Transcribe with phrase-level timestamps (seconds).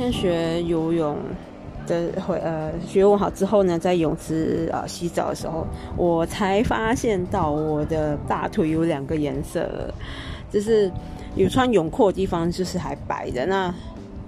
[0.00, 1.14] 今天学游泳
[1.86, 9.92] 的会呃学好之后呢，在泳池啊、洗澡的时候，我才发现到我的大腿有两个颜色，
[10.50, 10.90] 就是
[11.34, 13.74] 有穿泳裤的地方就是还白的，那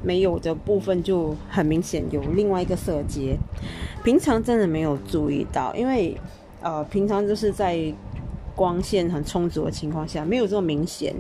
[0.03, 3.35] 没有的部分就很明显有另外一个色阶。
[4.05, 6.15] 平常真的没有注意到，因为
[6.61, 7.81] 呃平常就是在
[8.55, 11.15] 光线很充足的情况下，没有这么明显。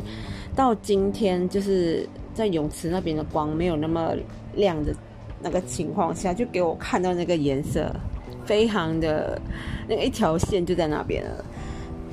[0.54, 4.14] 到今天就是在泳池那边的光没有那么
[4.54, 4.94] 亮的
[5.42, 7.90] 那个情况下，就给我看到那个颜色，
[8.44, 9.40] 非常的
[9.88, 11.44] 那个一条线就在那边了。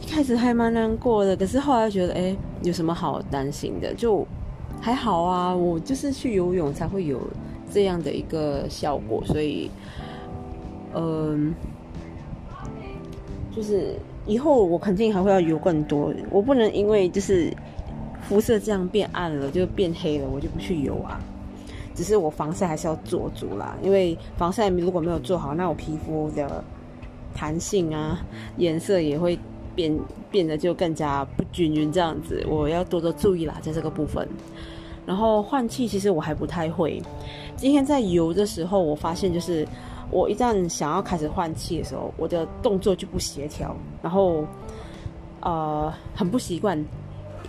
[0.02, 3.94] 一开始还蛮难过的，可是后来觉得，哎，有什么好担心的？
[3.94, 4.26] 就
[4.82, 7.20] 还好啊，我就是去游泳才会有
[7.72, 9.70] 这样的一个效果，所以，
[10.96, 11.54] 嗯，
[13.56, 13.96] 就是
[14.26, 17.54] 以后我肯定还会要游更多，我不能因为就是
[18.30, 21.20] 肤色这样变暗了，就变黑了，我就不去游啊。
[21.96, 26.64] 只是我防晒还是要做足啦，因为防晒如果没有做好，那我皮肤的
[27.34, 28.22] 弹性啊、
[28.58, 29.38] 颜色也会
[29.76, 34.26] 变变得就更加不均匀，这样子我要多多注意啦，在这个部分。
[35.06, 37.02] 然后换气，其实我还不太会。
[37.56, 39.68] 今天在游的时候，我发现就是
[40.12, 44.46] 我一旦想要开始换气的时候，我的动作就不协调，然后
[45.42, 46.82] 呃很不习惯，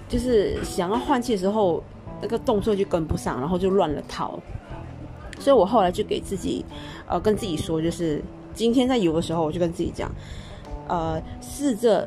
[0.08, 1.82] 就是想要换气的时候。
[2.22, 4.38] 那个动作就跟不上，然后就乱了套，
[5.38, 6.62] 所以我后来就给自己，
[7.06, 10.12] 呃，跟自己说，就是今天在游的时候，我就跟自己讲，
[10.86, 12.06] 呃，试着，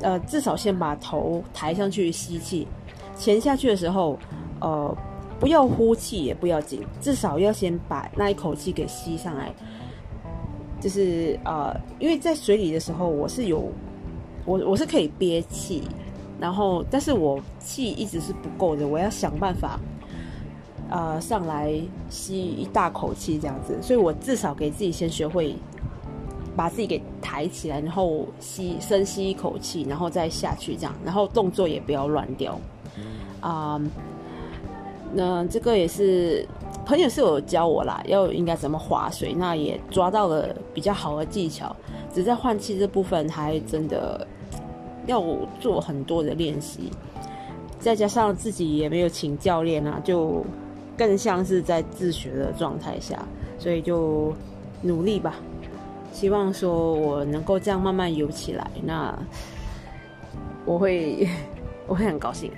[0.00, 2.66] 呃，至少先把头抬上去吸气，
[3.14, 4.18] 潜下去的时候，
[4.62, 4.96] 呃，
[5.38, 9.52] 不要呼气也不要紧，至少要先把那一口气给吸上来，
[10.80, 13.70] 就是呃，因为在水里的时候，我是有，
[14.46, 15.82] 我我是可以憋气。
[16.40, 19.76] 然后，但是我气一直是不够的，我要想办法，
[20.88, 21.74] 呃，上来
[22.08, 23.76] 吸一大口气这样子。
[23.82, 25.56] 所以我至少给自己先学会
[26.54, 32.56] 把自己给抬起来，然后吸深吸一口气，然后再下去这样，然后动作也不要乱掉。
[33.40, 33.80] 啊，
[35.12, 36.46] 那这个也是
[36.86, 41.74] 朋友是有教我啦，要应该怎么划水，那也抓到了比较好的技巧，
[42.14, 44.24] 只在换气这部分还真的。
[45.08, 45.20] 要
[45.58, 46.92] 做很多的练习，
[47.80, 50.44] 再加上自己也没有请教练啊，就
[50.96, 53.20] 更像是在自学的状态下，
[53.58, 54.32] 所以就
[54.82, 55.34] 努力吧。
[56.12, 59.18] 希望说我能够这样慢慢游起来，那
[60.64, 61.28] 我会
[61.88, 62.52] 我会很高兴。